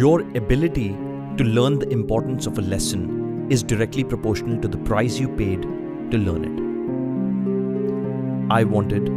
Your 0.00 0.20
ability 0.34 0.96
to 1.36 1.44
learn 1.44 1.78
the 1.78 1.88
importance 1.90 2.46
of 2.46 2.56
a 2.56 2.62
lesson 2.62 3.46
is 3.50 3.62
directly 3.62 4.02
proportional 4.02 4.58
to 4.62 4.66
the 4.66 4.78
price 4.78 5.18
you 5.18 5.28
paid 5.28 5.60
to 5.60 6.16
learn 6.16 6.44
it. 6.50 6.56
I 8.50 8.64
wanted 8.64 9.10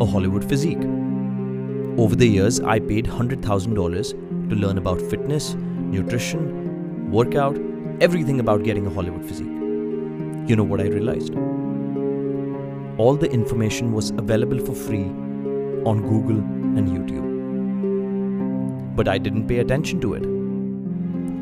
a 0.00 0.06
Hollywood 0.06 0.48
physique. 0.48 0.82
Over 1.98 2.16
the 2.16 2.26
years, 2.26 2.58
I 2.58 2.78
paid 2.78 3.04
$100,000 3.04 4.48
to 4.48 4.56
learn 4.56 4.78
about 4.78 5.02
fitness, 5.02 5.52
nutrition, 5.52 7.10
workout, 7.10 7.58
everything 8.00 8.40
about 8.40 8.62
getting 8.62 8.86
a 8.86 8.90
Hollywood 8.98 9.26
physique. 9.26 9.58
You 10.48 10.56
know 10.56 10.64
what 10.64 10.80
I 10.80 10.84
realized? 10.84 11.34
All 12.96 13.14
the 13.14 13.30
information 13.30 13.92
was 13.92 14.08
available 14.12 14.64
for 14.64 14.74
free 14.74 15.04
on 15.84 16.00
Google 16.08 16.38
and 16.78 16.88
YouTube. 16.88 17.29
But 18.96 19.08
I 19.08 19.18
didn't 19.18 19.46
pay 19.46 19.58
attention 19.58 20.00
to 20.00 20.14
it. 20.14 20.24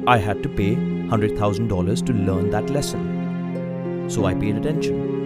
I 0.07 0.19
had 0.19 0.43
to 0.43 0.49
pay 0.49 0.75
$100,000 0.75 2.07
to 2.07 2.13
learn 2.13 2.51
that 2.51 2.71
lesson. 2.71 4.07
So 4.09 4.25
I 4.25 4.35
paid 4.35 4.57
attention. 4.57 5.17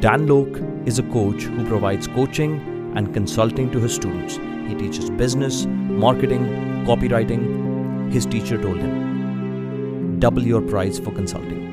Dan 0.00 0.26
Lok 0.26 0.48
is 0.86 0.98
a 0.98 1.02
coach 1.04 1.42
who 1.42 1.64
provides 1.66 2.06
coaching 2.06 2.60
and 2.96 3.12
consulting 3.14 3.70
to 3.70 3.78
his 3.78 3.94
students. 3.94 4.38
He 4.68 4.74
teaches 4.74 5.10
business, 5.10 5.66
marketing, 5.66 6.46
copywriting. 6.86 8.12
His 8.12 8.26
teacher 8.26 8.60
told 8.60 8.78
him, 8.78 10.18
double 10.18 10.42
your 10.42 10.62
price 10.62 10.98
for 10.98 11.12
consulting. 11.12 11.68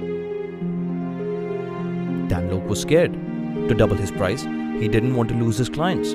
Dan 2.27 2.49
Lok 2.51 2.67
was 2.67 2.81
scared 2.81 3.13
to 3.69 3.73
double 3.73 3.95
his 3.95 4.11
price. 4.11 4.43
He 4.43 4.87
didn't 4.87 5.15
want 5.15 5.29
to 5.29 5.35
lose 5.35 5.57
his 5.57 5.69
clients. 5.69 6.13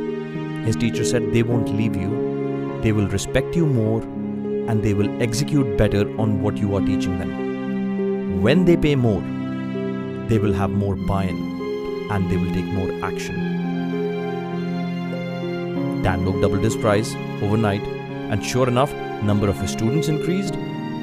His 0.65 0.77
teacher 0.77 1.05
said 1.05 1.33
they 1.33 1.43
won't 1.43 1.75
leave 1.77 1.97
you, 1.97 2.11
they 2.83 2.93
will 2.93 3.09
respect 3.09 3.57
you 3.57 3.67
more, 3.67 4.01
and 4.69 4.83
they 4.83 4.95
will 4.95 5.23
execute 5.23 5.77
better 5.77 6.03
on 6.21 6.41
what 6.43 6.57
you 6.57 6.75
are 6.77 6.81
teaching 6.81 7.19
them. 7.19 8.43
When 8.43 8.65
they 8.65 8.77
pay 8.77 8.95
more, 8.95 9.23
they 10.29 10.39
will 10.39 10.53
have 10.53 10.71
more 10.71 10.95
buy 10.95 11.25
in 11.25 12.09
and 12.11 12.31
they 12.31 12.37
will 12.37 12.53
take 12.53 12.65
more 12.67 12.93
action. 13.05 13.37
Dan 16.03 16.25
Lok 16.27 16.41
doubled 16.41 16.65
his 16.65 16.77
price 16.77 17.15
overnight, 17.43 17.83
and 18.31 18.45
sure 18.45 18.69
enough, 18.69 18.93
number 19.23 19.49
of 19.49 19.61
his 19.61 19.71
students 19.71 20.09
increased, 20.09 20.55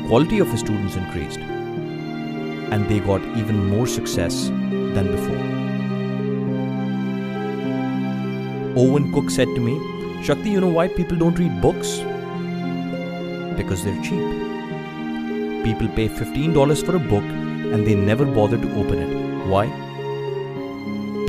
quality 0.08 0.40
of 0.40 0.50
his 0.50 0.60
students 0.60 0.96
increased, 0.96 1.40
and 1.40 2.88
they 2.90 3.00
got 3.00 3.22
even 3.38 3.70
more 3.70 3.88
success 3.88 4.50
than 4.50 5.12
before. 5.12 5.39
Owen 8.76 9.12
Cook 9.14 9.30
said 9.30 9.48
to 9.56 9.62
me, 9.62 9.76
Shakti, 10.24 10.50
you 10.50 10.62
know 10.62 10.70
why 10.70 10.88
people 10.88 11.18
don't 11.18 11.38
read 11.38 11.62
books? 11.62 12.00
Because 13.58 13.84
they're 13.84 14.02
cheap. 14.04 14.24
People 15.64 15.88
pay 15.90 16.08
$15 16.08 16.86
for 16.86 16.96
a 16.96 17.00
book 17.00 17.24
and 17.24 17.86
they 17.86 17.96
never 17.96 18.26
bother 18.26 18.58
to 18.58 18.76
open 18.80 19.00
it. 19.00 19.48
Why? 19.48 19.68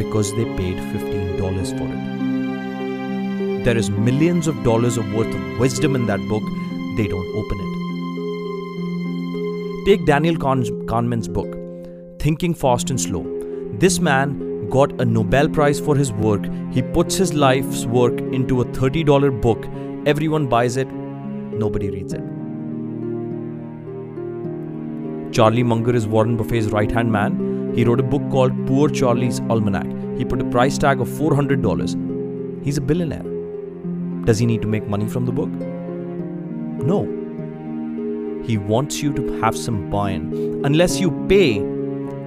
because 0.01 0.35
they 0.35 0.45
paid 0.57 0.77
$15 0.77 1.79
for 1.79 1.89
it. 1.97 3.65
There 3.65 3.77
is 3.77 3.91
millions 3.91 4.47
of 4.47 4.63
dollars 4.65 4.97
of 4.97 5.13
worth 5.13 5.35
of 5.35 5.59
wisdom 5.59 5.95
in 5.95 6.07
that 6.07 6.21
book, 6.29 6.43
they 6.97 7.07
don't 7.07 7.31
open 7.41 7.59
it. 7.65 7.73
Take 9.87 10.07
Daniel 10.07 10.37
Kahneman's 10.37 11.29
book, 11.29 11.57
Thinking 12.19 12.55
Fast 12.55 12.91
and 12.91 13.01
Slow. 13.01 13.25
This 13.85 14.01
man 14.01 14.50
got 14.71 15.01
a 15.01 15.05
Nobel 15.05 15.49
Prize 15.49 15.81
for 15.81 15.97
his 15.97 16.13
work. 16.13 16.49
He 16.73 16.83
puts 16.83 17.17
his 17.17 17.35
life's 17.35 17.85
work 17.85 18.19
into 18.21 18.63
a 18.63 18.65
$30 18.65 19.41
book. 19.43 19.67
Everyone 20.07 20.47
buys 20.47 20.77
it, 20.77 20.89
nobody 20.89 21.91
reads 21.91 22.13
it. 22.13 22.23
Charlie 25.33 25.63
Munger 25.63 25.95
is 25.95 26.07
Warren 26.07 26.37
Buffett's 26.37 26.69
right 26.69 26.91
hand 26.91 27.13
man 27.13 27.51
he 27.75 27.85
wrote 27.85 28.01
a 28.01 28.03
book 28.03 28.23
called 28.31 28.67
Poor 28.67 28.89
Charlie's 28.89 29.41
Almanack. 29.43 30.19
He 30.19 30.25
put 30.25 30.41
a 30.41 30.45
price 30.45 30.77
tag 30.77 31.01
of 31.01 31.09
$400. 31.09 32.65
He's 32.65 32.79
a 32.79 32.81
billionaire. 32.81 33.23
Does 34.25 34.39
he 34.39 34.47
need 34.47 34.61
to 34.63 34.69
make 34.69 34.87
money 34.89 35.07
from 35.09 35.25
the 35.25 35.33
book? 35.33 35.49
No. 36.85 37.05
He 38.45 38.59
wants 38.59 39.03
you 39.03 39.13
to 39.15 39.41
have 39.41 39.57
some 39.57 39.89
buy 39.89 40.11
in. 40.11 40.65
Unless 40.65 40.99
you 40.99 41.11
pay, 41.29 41.55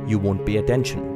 you 0.08 0.18
won't 0.18 0.46
pay 0.46 0.58
attention. 0.58 1.13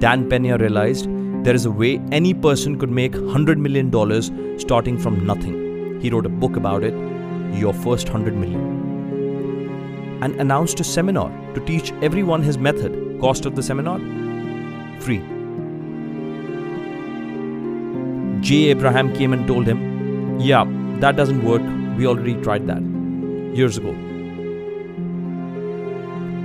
Dan 0.00 0.28
Pena 0.28 0.58
realized 0.58 1.08
there 1.44 1.54
is 1.54 1.64
a 1.64 1.70
way 1.70 2.00
any 2.10 2.34
person 2.34 2.78
could 2.78 2.90
make 2.90 3.12
$100 3.12 3.58
million 3.58 4.58
starting 4.58 4.98
from 4.98 5.24
nothing. 5.26 6.00
He 6.00 6.10
wrote 6.10 6.26
a 6.26 6.30
book 6.30 6.56
about 6.56 6.82
it, 6.82 6.94
Your 7.54 7.72
First 7.72 8.08
100 8.08 8.34
Million 8.34 8.80
and 10.22 10.38
announced 10.40 10.80
a 10.80 10.84
seminar 10.84 11.30
to 11.54 11.60
teach 11.60 11.92
everyone 12.02 12.42
his 12.42 12.58
method. 12.58 13.20
Cost 13.20 13.46
of 13.46 13.56
the 13.56 13.62
seminar? 13.62 13.98
Free. 15.00 15.20
Jay 18.42 18.70
Abraham 18.70 19.14
came 19.14 19.32
and 19.32 19.46
told 19.46 19.66
him, 19.66 20.38
Yeah, 20.40 20.64
that 21.00 21.16
doesn't 21.16 21.44
work. 21.44 21.62
We 21.96 22.06
already 22.06 22.34
tried 22.42 22.66
that 22.66 22.82
years 23.56 23.78
ago. 23.78 23.92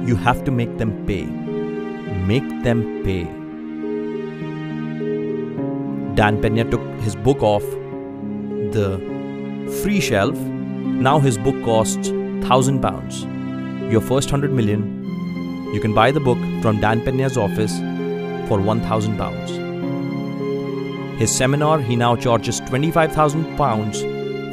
You 0.06 0.16
have 0.16 0.44
to 0.46 0.52
make 0.52 0.78
them 0.78 1.06
pay. 1.06 1.26
Make 2.34 2.64
them 2.64 3.04
pay. 3.04 3.45
Dan 6.16 6.42
Pena 6.42 6.70
took 6.70 6.82
his 7.02 7.16
book 7.16 7.44
off 7.44 7.64
the 8.72 9.00
free 9.84 10.00
shelf. 10.00 10.38
Now 10.38 11.20
his 11.20 11.38
book 11.38 11.64
costs 11.64 12.10
thousand 12.48 12.82
pounds 12.82 13.26
your 13.92 14.02
first 14.02 14.32
100 14.32 14.52
million, 14.52 14.82
you 15.74 15.80
can 15.80 15.94
buy 15.94 16.10
the 16.12 16.20
book 16.20 16.40
from 16.62 16.80
Dan 16.80 17.02
Pena's 17.02 17.38
office 17.38 17.78
for 18.48 18.60
1000 18.60 19.18
pounds. 19.18 19.52
His 21.20 21.36
seminar, 21.36 21.80
he 21.80 21.96
now 21.96 22.16
charges 22.16 22.60
25,000 22.62 23.58
pounds 23.58 24.02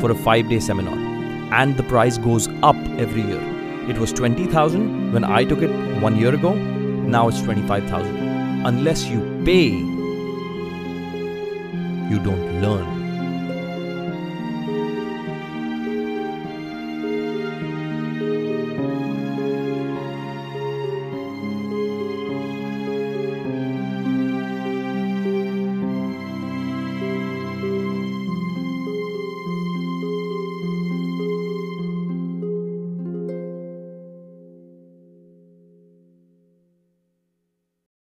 for 0.01 0.11
a 0.11 0.15
5-day 0.15 0.61
seminar 0.61 0.99
and 1.55 1.77
the 1.77 1.83
price 1.85 2.19
goes 2.19 2.49
up 2.63 2.77
every 2.99 3.23
year. 3.23 3.41
It 3.89 3.99
was 3.99 4.13
20,000 4.13 5.13
when 5.13 5.25
I 5.25 5.45
took 5.45 5.63
it 5.63 5.71
1 6.03 6.17
year 6.17 6.35
ago, 6.35 6.55
now 6.55 7.29
it's 7.29 7.41
25,000. 7.41 8.67
Unless 8.67 9.07
you 9.07 9.21
pay, 9.45 9.71
you 12.11 12.19
don't 12.19 12.61
learn. 12.61 13.02